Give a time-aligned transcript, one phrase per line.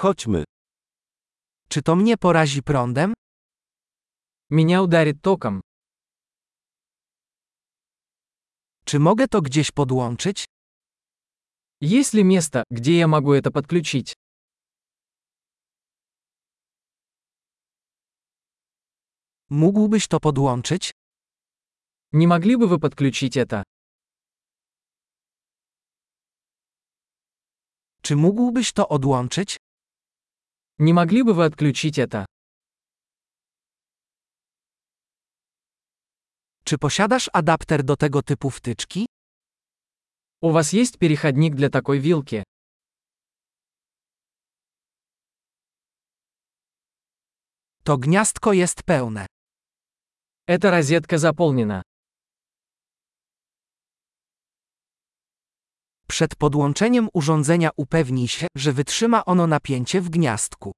[0.00, 0.43] Chodźmy.
[1.69, 3.13] Czy to mnie porazi prądem?
[4.49, 5.61] Меня ударит током.
[8.85, 10.45] Czy mogę to gdzieś podłączyć?
[11.81, 14.13] Есть ли место, где я могу это подключить?
[19.49, 20.91] Mógłbyś to podłączyć?
[22.13, 23.63] Не могли бы вы подключить это?
[28.01, 29.57] Czy mógłbyś to odłączyć?
[30.83, 32.25] Не могли бы вы отключить это?
[36.63, 39.05] Czy posiadasz adapter do tego typu wtyczki?
[40.41, 42.43] У вас есть переходник для такой вилки?
[47.83, 49.27] To gniazdko jest pełne.
[50.47, 51.83] Эта розетка заполнена.
[56.11, 60.71] Przed podłączeniem urządzenia upewnij się, że wytrzyma ono napięcie w gniazdku.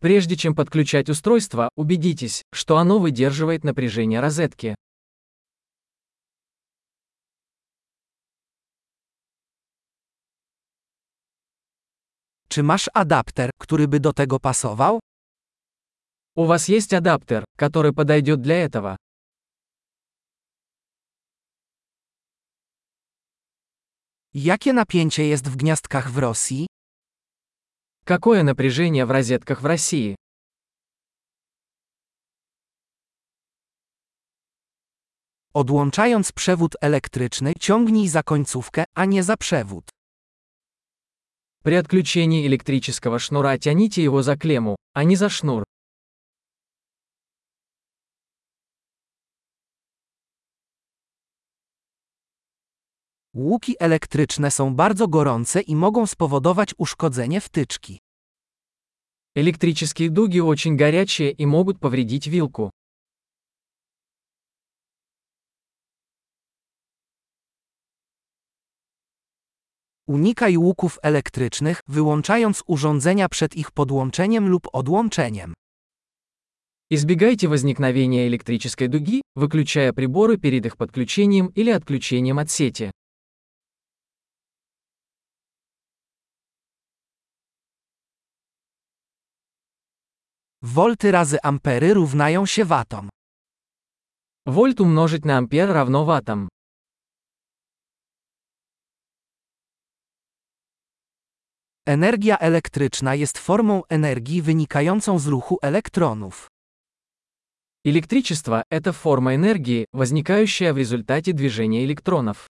[0.00, 4.74] Прежде чем подключать устройство, убедитесь, что оно выдерживает напряжение розетки.
[12.48, 15.00] Czy masz adapter, który by do tego pasował?
[16.36, 18.96] У вас есть адаптер, который подойдет для этого.
[24.35, 26.67] Jakie napięcie jest w gniazdkach w Rosji?
[28.05, 30.15] Какое напряжение в розетках в России?
[35.53, 39.89] Odłączając przewód elektryczny, ciągnij za końcówkę, a nie za przewód.
[41.63, 45.63] При отключении электрического шнура тяните его за клемму, а не за шнур.
[53.35, 57.99] Łuki elektryczne są bardzo gorące i mogą spowodować uszkodzenie wtyczki.
[59.35, 62.69] Электрические дуги очень горячие и могут повредить вилку.
[70.07, 75.53] Unikaj łuków elektrycznych, wyłączając urządzenia przed ich podłączeniem lub odłączeniem.
[76.89, 82.91] Избегайте возникновения электрической дуги, выключая приборы перед их подключением или отключением от сети.
[90.65, 93.09] Wolty razy ampery równają się watom.
[94.45, 96.49] Вольт умножить на ампер равно ваттам.
[101.85, 106.47] Energia elektryczna jest formą energii wynikającą z ruchu elektronów.
[107.83, 112.47] Электричество – это форма энергии, возникающая в результате движения электронов.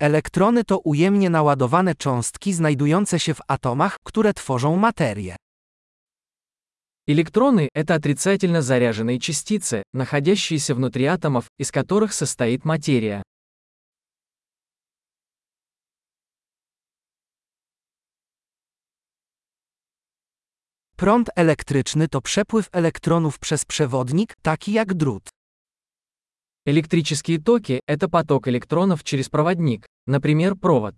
[0.00, 5.36] Elektrony to ujemnie naładowane cząstki znajdujące się w atomach, które tworzą materię.
[7.08, 13.22] Электроны – это отрицательно заряженные частицы, находящиеся внутри атомов, из которых состоит материя.
[20.96, 25.28] Prąd elektryczny to przepływ elektronów przez przewodnik, taki jak drut.
[26.66, 30.95] Электрические токи – это поток электронов через проводник, Например, провод.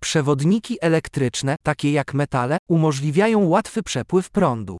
[0.00, 4.78] Przewodniki elektryczne, takie jak metale, umożliwiają łatwy przepływ prądu.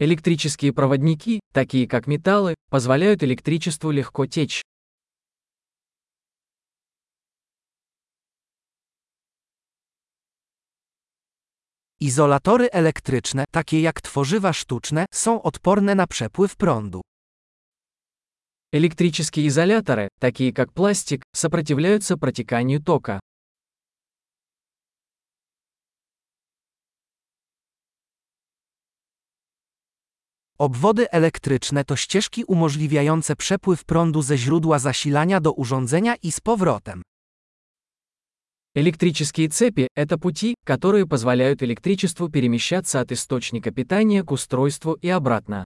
[0.00, 4.62] Электрические проводники, такие как металлы, позволяют электричеству легко течь.
[12.01, 17.01] Izolatory elektryczne, takie jak tworzywa sztuczne, są odporne na przepływ prądu.
[18.73, 23.19] Электрические изоляторы, такие как пластик, сопротивляются протеканию тока.
[30.57, 37.01] Obwody elektryczne to ścieżki umożliwiające przepływ prądu ze źródła zasilania do urządzenia i z powrotem.
[38.76, 45.64] Электрические цепи– это пути, которые позволяют электричеству перемещаться от источника питания к устройству и обратно.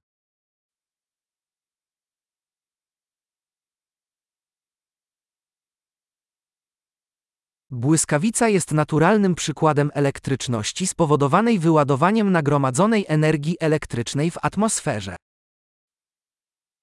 [7.71, 15.17] Błyskawica jest naturalnym przykładem elektryczności spowodowanej wyładowaniem nagromadzonej energii elektrycznej w atmosferze.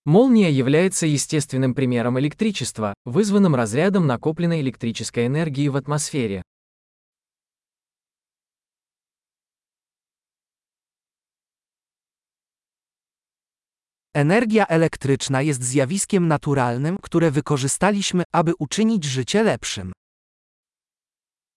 [0.05, 6.41] Молния является естественным примером электричества, вызванным разрядом накопленной электрической энергии в атмосфере.
[14.13, 19.93] Энергия elektryczna jest zjawiskiem naturalnym, które wykorzystaliśmy, aby uczynić życie lepszym.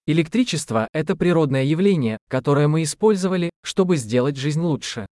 [0.07, 5.07] Электричество– это природное явление, которое мы использовали, чтобы сделать жизнь лучше.